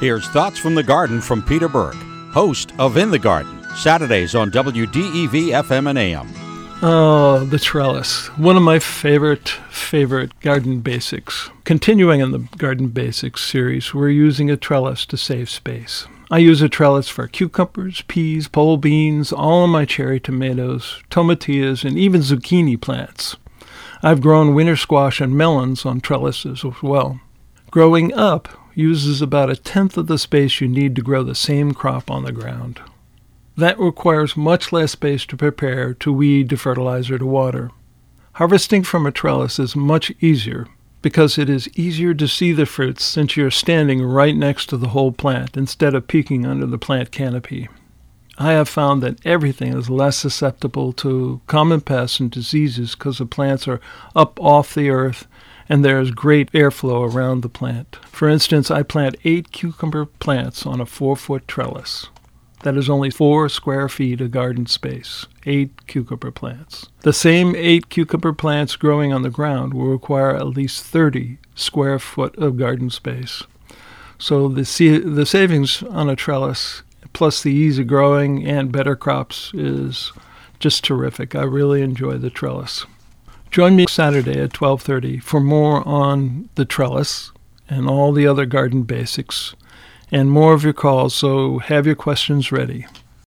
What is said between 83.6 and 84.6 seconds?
me Saturday at